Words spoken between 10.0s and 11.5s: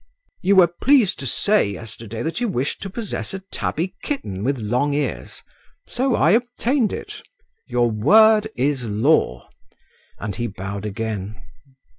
And he bowed again.